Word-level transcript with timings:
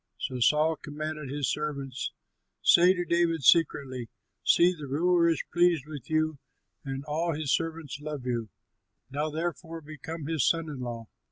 So 0.17 0.39
Saul 0.39 0.77
commanded 0.77 1.29
his 1.29 1.51
servants, 1.51 2.11
"Say 2.63 2.95
to 2.95 3.05
David 3.05 3.43
secretly: 3.43 4.09
'See, 4.43 4.73
the 4.73 4.87
ruler 4.87 5.29
is 5.29 5.43
pleased 5.53 5.85
with 5.85 6.09
you 6.09 6.39
and 6.83 7.05
all 7.05 7.33
his 7.35 7.53
servants 7.53 7.99
love 8.01 8.25
you; 8.25 8.49
now 9.11 9.29
therefore 9.29 9.79
become 9.79 10.25
his 10.25 10.43
son 10.49 10.69
in 10.69 10.79
law.'" 10.79 11.05